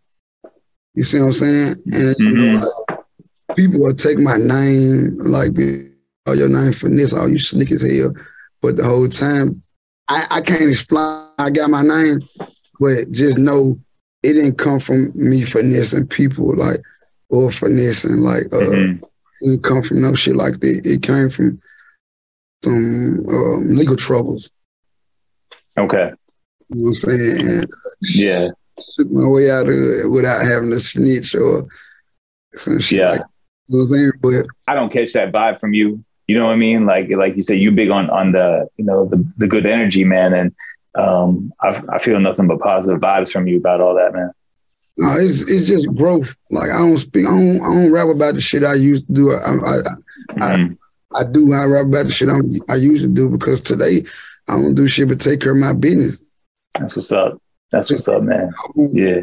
You 0.94 1.04
see 1.04 1.20
what 1.20 1.26
I'm 1.26 1.32
saying? 1.34 1.74
And 1.92 2.16
you 2.18 2.32
know, 2.32 2.58
like, 2.58 2.98
people 3.54 3.80
will 3.80 3.94
take 3.94 4.18
my 4.18 4.36
name, 4.36 5.18
like, 5.18 5.52
oh, 6.26 6.32
your 6.32 6.48
name 6.48 6.72
finesse, 6.72 7.12
oh, 7.12 7.26
you 7.26 7.38
slick 7.38 7.70
as 7.70 7.82
hell. 7.82 8.14
But 8.62 8.76
the 8.76 8.84
whole 8.84 9.08
time, 9.08 9.60
I, 10.08 10.26
I 10.30 10.40
can't 10.40 10.62
explain. 10.70 11.26
I 11.38 11.50
got 11.50 11.68
my 11.70 11.82
name, 11.82 12.20
but 12.80 13.10
just 13.10 13.38
know 13.38 13.78
it 14.22 14.32
didn't 14.32 14.56
come 14.56 14.80
from 14.80 15.12
me 15.14 15.42
finessing 15.42 16.06
people, 16.06 16.56
like, 16.56 16.80
or 17.28 17.52
finessing, 17.52 18.16
like, 18.22 18.46
uh, 18.52 18.56
Mhm. 18.58 19.02
it 19.42 19.46
didn't 19.50 19.62
come 19.62 19.82
from 19.82 20.00
no 20.00 20.14
shit 20.14 20.34
like 20.34 20.60
that. 20.60 20.86
It 20.86 21.02
came 21.02 21.28
from 21.28 21.58
some 22.64 23.24
um, 23.28 23.74
legal 23.74 23.96
troubles. 23.96 24.50
Okay. 25.78 26.10
You 26.74 26.84
know 26.84 26.88
what 26.88 26.88
I'm 26.88 26.94
saying? 26.94 27.64
Yeah. 28.14 28.48
Took 28.98 29.10
my 29.10 29.26
way 29.26 29.50
out 29.50 29.68
of 29.68 29.74
it 29.74 30.10
without 30.10 30.44
having 30.44 30.70
to 30.70 30.80
snitch 30.80 31.34
or 31.34 31.66
some 32.54 32.80
shit 32.80 32.98
Yeah. 33.00 33.10
like 33.12 33.20
you 33.68 33.78
know 33.78 33.78
what 33.78 33.80
I'm 33.82 33.86
saying? 33.98 34.12
But 34.20 34.46
I 34.68 34.74
don't 34.74 34.92
catch 34.92 35.12
that 35.14 35.32
vibe 35.32 35.60
from 35.60 35.74
you. 35.74 36.04
You 36.28 36.36
know 36.38 36.46
what 36.46 36.52
I 36.52 36.56
mean? 36.56 36.86
Like 36.86 37.08
like 37.10 37.36
you 37.36 37.42
said, 37.42 37.58
you 37.58 37.70
big 37.70 37.90
on 37.90 38.10
on 38.10 38.32
the 38.32 38.68
you 38.76 38.84
know 38.84 39.06
the 39.06 39.24
the 39.36 39.46
good 39.46 39.64
energy, 39.66 40.02
man, 40.04 40.32
and 40.34 40.54
um, 40.94 41.52
I, 41.60 41.82
I 41.92 41.98
feel 41.98 42.18
nothing 42.20 42.48
but 42.48 42.58
positive 42.60 43.00
vibes 43.00 43.30
from 43.32 43.46
you 43.46 43.58
about 43.58 43.80
all 43.80 43.94
that, 43.94 44.12
man. 44.12 44.30
no, 44.98 45.16
it's 45.18 45.48
it's 45.50 45.68
just 45.68 45.86
growth. 45.94 46.34
Like 46.50 46.70
I 46.70 46.78
don't 46.78 46.96
speak, 46.96 47.26
I 47.26 47.30
don't, 47.30 47.60
I 47.62 47.74
don't 47.74 47.92
rap 47.92 48.08
about 48.08 48.34
the 48.34 48.40
shit 48.40 48.64
I 48.64 48.74
used 48.74 49.06
to 49.06 49.12
do. 49.12 49.32
I 49.32 49.36
I, 49.36 49.78
I, 50.40 50.56
Mhm. 50.56 50.78
I 51.14 51.24
do 51.24 51.52
I 51.52 51.64
rap 51.64 51.86
about 51.86 52.06
the 52.06 52.12
shit 52.12 52.28
I'm, 52.28 52.50
I 52.68 52.74
used 52.76 53.02
to 53.04 53.08
do 53.08 53.28
because 53.28 53.60
today 53.62 54.02
I 54.48 54.56
don't 54.56 54.74
do 54.74 54.86
shit 54.88 55.08
but 55.08 55.20
take 55.20 55.40
care 55.40 55.52
of 55.52 55.58
my 55.58 55.72
business. 55.72 56.22
That's 56.78 56.96
what's 56.96 57.12
up. 57.12 57.40
That's 57.70 57.90
what's 57.90 58.08
up, 58.08 58.22
man. 58.22 58.50
I 58.58 58.70
Yeah. 58.92 59.20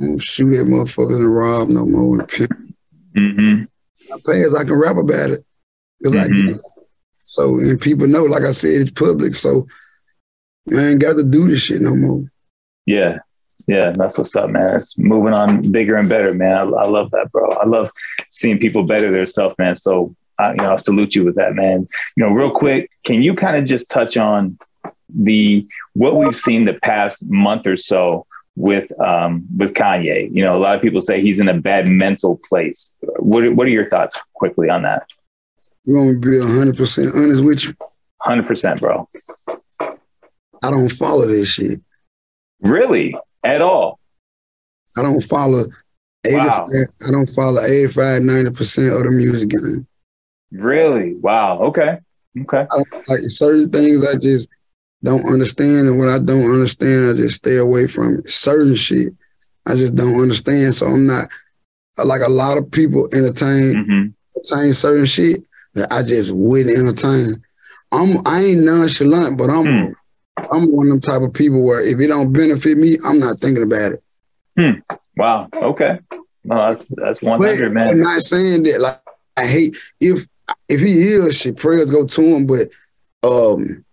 I 0.00 0.06
don't 0.06 0.18
shoot 0.22 0.54
at 0.54 0.66
motherfuckers 0.66 1.16
and 1.16 1.34
rob 1.34 1.68
no 1.68 1.84
more 1.84 2.20
and 2.20 2.28
pimp. 2.28 2.52
hmm 3.14 3.62
My 4.08 4.16
past, 4.24 4.56
I 4.56 4.64
can 4.64 4.74
rap 4.74 4.96
about 4.96 5.30
it 5.30 5.44
because 6.00 6.16
I 6.16 6.28
Mhm. 6.28 6.46
did. 6.46 6.56
So 7.24 7.58
and 7.58 7.80
people 7.80 8.06
know, 8.06 8.22
like 8.24 8.42
I 8.44 8.52
said, 8.52 8.80
it's 8.80 8.90
public. 8.92 9.34
So 9.34 9.66
man, 10.66 10.92
ain't 10.92 11.00
got 11.00 11.14
to 11.16 11.24
do 11.24 11.48
this 11.48 11.62
shit 11.62 11.80
no 11.80 11.96
more. 11.96 12.24
Yeah. 12.86 13.18
Yeah. 13.66 13.92
That's 13.92 14.16
what's 14.16 14.34
up, 14.36 14.50
man. 14.50 14.76
It's 14.76 14.96
moving 14.96 15.32
on 15.34 15.70
bigger 15.70 15.96
and 15.96 16.08
better, 16.08 16.32
man. 16.34 16.52
I, 16.56 16.62
I 16.62 16.86
love 16.86 17.10
that, 17.10 17.30
bro. 17.32 17.50
I 17.52 17.66
love 17.66 17.90
seeing 18.30 18.58
people 18.58 18.84
better 18.84 19.10
themselves, 19.10 19.54
man. 19.58 19.76
So, 19.76 20.14
I, 20.40 20.50
you 20.52 20.56
know, 20.58 20.72
I 20.74 20.76
salute 20.76 21.14
you 21.14 21.24
with 21.24 21.36
that, 21.36 21.54
man. 21.54 21.88
You 22.16 22.24
know, 22.24 22.30
real 22.30 22.50
quick, 22.50 22.90
can 23.04 23.22
you 23.22 23.34
kind 23.34 23.56
of 23.56 23.64
just 23.64 23.88
touch 23.88 24.16
on 24.16 24.58
the 25.12 25.66
what 25.94 26.16
we've 26.16 26.34
seen 26.34 26.64
the 26.64 26.74
past 26.74 27.24
month 27.26 27.66
or 27.66 27.76
so 27.76 28.26
with 28.56 28.90
um 29.00 29.44
with 29.56 29.74
Kanye? 29.74 30.30
You 30.32 30.42
know, 30.44 30.56
a 30.56 30.60
lot 30.60 30.74
of 30.76 30.82
people 30.82 31.00
say 31.02 31.20
he's 31.20 31.40
in 31.40 31.48
a 31.48 31.58
bad 31.60 31.86
mental 31.86 32.40
place. 32.48 32.90
What 33.18 33.44
are- 33.44 33.52
what 33.52 33.66
are 33.66 33.70
your 33.70 33.88
thoughts 33.88 34.16
quickly 34.34 34.68
on 34.70 34.82
that? 34.82 35.02
You 35.84 35.96
want 35.96 36.22
to 36.22 36.30
be 36.30 36.38
hundred 36.40 36.76
percent 36.76 37.10
honest 37.14 37.42
with 37.44 37.64
you? 37.64 37.74
Hundred 38.20 38.46
percent, 38.46 38.80
bro. 38.80 39.08
I 40.62 40.70
don't 40.70 40.90
follow 40.92 41.26
this 41.26 41.48
shit. 41.48 41.80
Really? 42.60 43.16
At 43.42 43.62
all? 43.62 43.98
I 44.98 45.02
don't 45.02 45.22
follow 45.22 45.64
85, 46.26 46.46
Wow. 46.46 46.66
I 47.08 47.10
don't 47.10 47.30
follow 47.30 47.62
85, 47.62 48.22
90% 48.22 48.96
of 48.96 49.02
the 49.04 49.10
music 49.10 49.48
game. 49.48 49.86
Really? 50.52 51.14
Wow. 51.14 51.60
Okay. 51.60 51.98
Okay. 52.40 52.66
I 52.70 52.82
like 53.08 53.20
certain 53.24 53.70
things 53.70 54.06
I 54.06 54.14
just 54.14 54.48
don't 55.02 55.26
understand. 55.26 55.88
And 55.88 55.98
when 55.98 56.08
I 56.08 56.18
don't 56.18 56.52
understand, 56.52 57.10
I 57.10 57.12
just 57.14 57.36
stay 57.36 57.56
away 57.56 57.86
from 57.86 58.18
it. 58.18 58.30
Certain 58.30 58.74
shit 58.74 59.12
I 59.66 59.74
just 59.74 59.94
don't 59.94 60.20
understand. 60.20 60.74
So 60.74 60.86
I'm 60.86 61.06
not 61.06 61.28
like 62.04 62.22
a 62.22 62.30
lot 62.30 62.58
of 62.58 62.70
people 62.70 63.08
entertain 63.12 63.84
hmm 63.84 64.06
entertain 64.36 64.72
certain 64.72 65.06
shit 65.06 65.46
that 65.74 65.92
I 65.92 66.02
just 66.02 66.30
wouldn't 66.32 66.76
entertain. 66.76 67.42
I'm 67.92 68.26
I 68.26 68.42
ain't 68.42 68.64
nonchalant, 68.64 69.36
but 69.36 69.50
I'm 69.50 69.66
Hmm. 69.66 69.92
I'm 70.52 70.72
one 70.72 70.86
of 70.86 70.92
them 70.92 71.00
type 71.00 71.22
of 71.22 71.34
people 71.34 71.62
where 71.62 71.80
if 71.80 72.00
it 72.00 72.06
don't 72.06 72.32
benefit 72.32 72.78
me, 72.78 72.96
I'm 73.04 73.18
not 73.18 73.40
thinking 73.40 73.62
about 73.62 73.92
it. 73.92 74.02
Wow. 75.16 75.48
Okay. 75.52 75.98
No, 76.44 76.56
that's 76.56 76.86
that's 76.86 77.20
one 77.20 77.42
hundred, 77.42 77.76
I'm 77.76 78.00
not 78.00 78.22
saying 78.22 78.62
that 78.62 78.80
like 78.80 79.02
I 79.36 79.46
hate 79.46 79.76
if 80.00 80.26
if 80.70 80.80
he 80.80 80.92
is 80.92 81.38
shit, 81.40 81.56
prayers 81.56 81.90
go 81.90 82.06
to 82.06 82.22
him, 82.22 82.46
but 82.46 82.68
um 83.22 83.84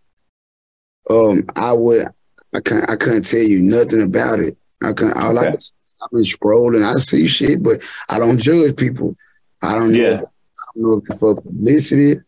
um 1.09 1.43
I 1.55 1.73
would 1.73 2.07
I 2.55 2.59
can't 2.61 2.89
I 2.89 2.95
couldn't 2.95 3.23
tell 3.23 3.39
you 3.41 3.59
nothing 3.61 4.01
about 4.01 4.39
it. 4.39 4.57
I 4.83 4.93
can't 4.93 5.15
all 5.17 5.37
I 5.37 5.41
Okay. 5.41 5.51
can 5.51 5.59
I've 5.99 6.11
been 6.11 6.21
scrolling, 6.21 6.83
I 6.85 6.93
see 6.99 7.25
shit, 7.27 7.63
but 7.63 7.81
I 8.09 8.19
don't 8.19 8.37
judge 8.37 8.75
people. 8.77 9.15
I 9.63 9.73
don't 9.75 9.91
know 9.93 9.97
Yeah. 9.99 10.15
I 10.21 10.65
don't 10.75 10.83
know 10.83 10.97
if 10.97 11.03
it's 11.09 11.19
for 11.19 11.35
publicity. 11.41 12.19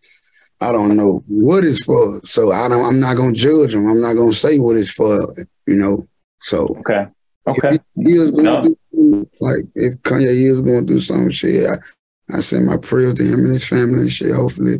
I 0.62 0.72
don't 0.72 0.98
know 0.98 1.24
what 1.28 1.64
it's 1.64 1.84
for. 1.84 2.20
So 2.26 2.52
I 2.52 2.68
don't 2.68 2.84
I'm 2.86 3.00
not 3.00 3.16
gonna 3.16 3.34
judge 3.34 3.74
him. 3.76 3.88
I'm 3.88 4.02
not 4.02 4.16
gonna 4.16 4.34
say 4.34 4.58
what 4.60 4.76
it's 4.78 4.92
for, 4.92 5.34
you 5.68 5.76
know. 5.76 6.08
So 6.42 6.66
Okay. 6.80 7.08
Okay. 7.48 7.76
if 7.76 7.82
he 8.02 8.14
is 8.14 8.32
going 8.32 8.46
No. 8.46 8.62
through 8.62 9.30
like 9.40 9.66
if 9.76 9.94
Kanye 10.02 10.50
is 10.52 10.62
going 10.62 10.86
through 10.88 11.02
some 11.02 11.30
shit, 11.30 11.70
I, 11.70 11.76
I 12.32 12.42
send 12.42 12.66
my 12.66 12.78
prayers 12.78 13.16
to 13.16 13.24
him 13.24 13.40
and 13.40 13.54
his 13.54 13.68
family 13.68 14.02
and 14.02 14.12
shit. 14.12 14.34
Hopefully 14.34 14.78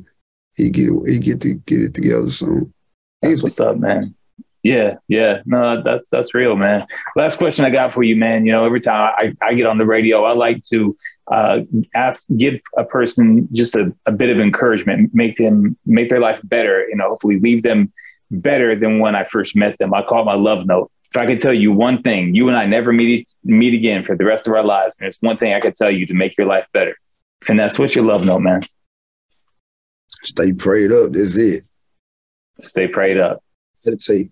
he 0.54 0.70
get 0.70 0.92
he 1.08 1.20
get 1.20 1.42
to 1.42 1.56
get 1.56 1.82
it 1.82 1.94
together 1.94 2.30
soon. 2.30 2.74
That's 3.22 3.44
what's 3.44 3.60
up, 3.60 3.78
man. 3.78 4.16
Yeah, 4.64 4.98
yeah. 5.08 5.42
No, 5.46 5.82
that's 5.82 6.08
that's 6.10 6.34
real, 6.34 6.56
man. 6.56 6.86
Last 7.16 7.38
question 7.38 7.64
I 7.64 7.70
got 7.70 7.94
for 7.94 8.04
you, 8.04 8.16
man. 8.16 8.46
You 8.46 8.52
know, 8.52 8.66
every 8.66 8.82
time 8.82 9.14
I, 9.18 9.34
I 9.42 9.54
get 9.54 9.66
on 9.66 9.78
the 9.78 9.86
radio, 9.86 10.26
I 10.26 10.34
like 10.34 10.64
to 10.64 10.96
uh, 11.32 11.62
ask, 11.96 12.28
give 12.36 12.60
a 12.78 12.84
person 12.84 13.48
just 13.54 13.76
a, 13.76 13.94
a 14.06 14.12
bit 14.12 14.30
of 14.30 14.42
encouragement, 14.42 15.12
make 15.14 15.38
them 15.38 15.78
make 15.86 16.10
their 16.10 16.20
life 16.20 16.42
better. 16.44 16.86
You 16.90 16.98
know, 16.98 17.10
hopefully 17.10 17.40
leave 17.40 17.64
them 17.64 17.94
better 18.32 18.76
than 18.76 19.00
when 19.00 19.16
I 19.16 19.24
first 19.26 19.56
met 19.56 19.78
them. 19.80 19.94
I 19.94 20.02
call 20.02 20.24
it 20.24 20.26
my 20.26 20.36
love 20.36 20.66
note. 20.66 20.92
If 21.12 21.22
I 21.22 21.26
could 21.26 21.42
tell 21.42 21.54
you 21.54 21.72
one 21.72 22.04
thing, 22.04 22.36
you 22.36 22.50
and 22.50 22.58
I 22.58 22.66
never 22.66 22.92
meet 22.92 23.30
meet 23.46 23.74
again 23.74 24.04
for 24.04 24.16
the 24.16 24.26
rest 24.26 24.46
of 24.46 24.54
our 24.54 24.64
lives, 24.64 24.98
and 25.00 25.06
there's 25.06 25.18
one 25.22 25.38
thing 25.38 25.54
I 25.54 25.62
could 25.62 25.78
tell 25.78 25.90
you 25.90 26.06
to 26.08 26.14
make 26.14 26.38
your 26.38 26.48
life 26.48 26.68
better. 26.74 26.98
Finesse, 27.44 27.80
what's 27.80 27.96
your 27.96 28.06
love 28.06 28.24
note, 28.24 28.40
man? 28.40 28.62
Stay 30.24 30.54
prayed 30.54 30.92
up. 30.92 31.14
That's 31.14 31.38
it. 31.38 31.64
Stay 32.62 32.88
prayed 32.88 33.18
up. 33.18 33.44
Meditate. 33.86 34.32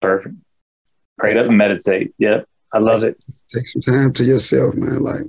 Perfect. 0.00 0.36
Prayed 1.18 1.36
up 1.36 1.48
and 1.48 1.58
meditate. 1.58 2.14
Yep. 2.18 2.46
I 2.72 2.78
love 2.78 3.04
it. 3.04 3.22
Take 3.48 3.66
some 3.66 3.82
time 3.82 4.12
to 4.14 4.24
yourself, 4.24 4.74
man. 4.74 4.98
Like 4.98 5.22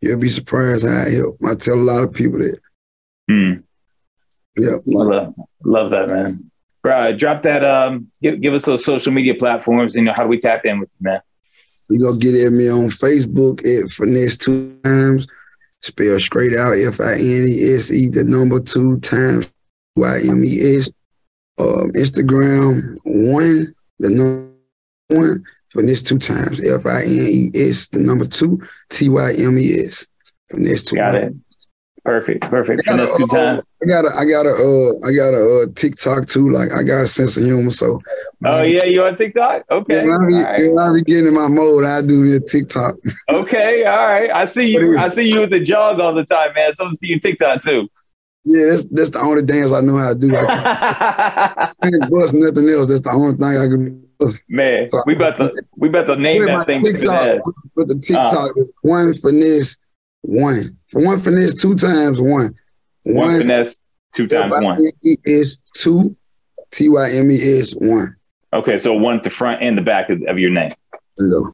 you'll 0.00 0.18
be 0.18 0.30
surprised 0.30 0.86
how 0.86 1.02
I 1.02 1.10
help. 1.10 1.38
I 1.44 1.54
tell 1.54 1.74
a 1.74 1.76
lot 1.76 2.04
of 2.04 2.12
people 2.12 2.38
that. 2.38 2.60
Hmm. 3.28 3.52
Yeah, 4.56 4.76
like 4.86 5.08
love, 5.08 5.34
love 5.64 5.90
that, 5.90 6.08
man. 6.08 6.50
Bro, 6.82 7.16
drop 7.16 7.42
that. 7.42 7.64
Um, 7.64 8.10
give, 8.22 8.40
give 8.40 8.54
us 8.54 8.64
those 8.64 8.84
social 8.84 9.12
media 9.12 9.34
platforms. 9.34 9.96
You 9.96 10.02
know, 10.02 10.12
how 10.14 10.22
do 10.22 10.28
we 10.28 10.38
tap 10.38 10.64
in 10.64 10.78
with 10.78 10.90
you, 11.00 11.04
man? 11.04 11.20
you 11.90 12.00
gonna 12.00 12.18
get 12.18 12.34
at 12.34 12.52
me 12.52 12.68
on 12.70 12.88
Facebook 12.88 13.60
at 13.66 13.90
finesse 13.90 14.36
two 14.36 14.78
times. 14.84 15.26
Spell 15.84 16.18
straight 16.18 16.56
out 16.56 16.72
F 16.72 16.98
I 16.98 17.12
N 17.12 17.44
E 17.46 17.74
S 17.74 17.92
E 17.92 18.08
the 18.08 18.24
number 18.24 18.58
two 18.58 18.98
times 19.00 19.52
Y 19.96 20.20
M 20.26 20.42
E 20.42 20.78
S. 20.78 20.90
Um, 21.58 21.90
Instagram 21.92 22.96
one 23.04 23.74
the 23.98 24.08
number 24.08 24.50
one 25.08 25.44
finesse 25.68 26.02
two 26.02 26.18
times 26.18 26.64
F 26.64 26.86
I 26.86 27.02
N 27.02 27.26
E 27.28 27.50
S 27.54 27.88
the 27.88 28.00
number 28.00 28.24
two 28.24 28.62
T 28.88 29.10
Y 29.10 29.34
M 29.38 29.58
E 29.58 29.84
S. 29.84 30.06
Finesse 30.50 30.84
two. 30.84 30.96
Got 30.96 31.12
times. 31.12 31.36
it. 31.36 31.43
Perfect. 32.04 32.42
Perfect. 32.50 32.82
I 32.86 32.96
got, 32.96 33.08
Finesse 33.08 33.16
two 33.16 33.36
a, 33.36 33.40
uh. 33.40 33.62
I 33.82 33.86
got 33.86 34.04
a, 34.04 34.10
I 34.18 34.24
got 34.26 34.46
a, 34.46 34.50
uh, 34.50 35.06
I 35.06 35.12
got 35.12 35.32
a 35.32 35.62
uh, 35.62 35.66
TikTok 35.74 36.26
too. 36.26 36.50
Like 36.50 36.70
I 36.72 36.82
got 36.82 37.04
a 37.04 37.08
sense 37.08 37.38
of 37.38 37.44
humor, 37.44 37.70
so 37.70 38.02
Oh 38.44 38.62
yeah, 38.62 38.84
you 38.84 39.02
on 39.04 39.16
TikTok? 39.16 39.64
Okay. 39.70 40.06
when 40.06 40.14
I 40.14 40.26
be, 40.26 40.34
right. 40.34 40.68
when 40.68 40.78
I 40.78 40.92
be 40.92 41.02
getting 41.02 41.28
in 41.28 41.34
my 41.34 41.48
mode, 41.48 41.84
I 41.84 42.02
do 42.02 42.38
the 42.38 42.46
TikTok. 42.46 42.96
Okay. 43.30 43.84
All 43.86 44.06
right. 44.06 44.30
I 44.30 44.44
see 44.44 44.70
you. 44.70 44.98
I 44.98 45.08
see 45.08 45.32
you 45.32 45.40
with 45.40 45.50
the 45.50 45.60
jog 45.60 45.98
all 45.98 46.12
the 46.14 46.24
time, 46.24 46.52
man. 46.54 46.76
So 46.76 46.84
I'm 46.84 46.94
see 46.94 47.08
you 47.08 47.20
TikTok 47.20 47.62
too. 47.62 47.88
Yeah, 48.44 48.66
that's 48.66 48.84
that's 48.86 49.10
the 49.10 49.20
only 49.20 49.46
dance 49.46 49.72
I 49.72 49.80
know 49.80 49.96
how 49.96 50.10
to 50.10 50.14
do. 50.14 50.36
I 50.36 51.72
can't 51.82 52.10
bust 52.10 52.34
nothing 52.34 52.68
else. 52.68 52.88
That's 52.88 53.00
the 53.00 53.12
only 53.12 53.36
thing 53.36 53.44
I 53.44 53.66
can 53.66 54.06
bust. 54.18 54.42
man, 54.48 54.86
we 55.06 55.14
about 55.14 55.38
to 55.38 55.54
we 55.76 55.88
about 55.88 56.06
to 56.08 56.16
name 56.16 56.44
that 56.44 56.66
thing 56.66 56.80
TikTok, 56.80 57.40
with 57.74 57.88
the 57.88 57.98
TikTok, 57.98 58.50
one 58.82 59.14
finesse, 59.14 59.78
one 60.24 60.78
one 60.92 61.18
finesse, 61.18 61.54
two 61.54 61.74
times 61.74 62.20
one. 62.20 62.54
One 63.02 63.38
finesse, 63.40 63.80
two 64.14 64.26
times 64.26 64.52
one. 64.52 64.78
F-I-N-E-S 64.78 65.60
two, 65.74 66.16
T 66.70 66.88
Y 66.88 67.10
M 67.12 67.30
E 67.30 67.60
S 67.60 67.74
one. 67.74 68.16
Okay, 68.52 68.78
so 68.78 68.94
one 68.94 69.16
at 69.16 69.22
the 69.22 69.30
front 69.30 69.62
and 69.62 69.76
the 69.76 69.82
back 69.82 70.08
of, 70.08 70.22
of 70.22 70.38
your 70.38 70.50
name. 70.50 70.72